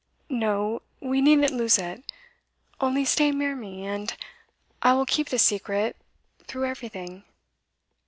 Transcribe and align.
'No. 0.29 0.81
We 0.99 1.21
needn't 1.21 1.53
lose 1.53 1.77
it. 1.77 2.03
Only 2.79 3.05
stay 3.05 3.29
near 3.29 3.55
me, 3.55 3.85
and 3.85 4.11
I 4.81 4.93
will 4.95 5.05
keep 5.05 5.29
the 5.29 5.37
secret, 5.37 5.95
through 6.47 6.65
everything. 6.65 7.23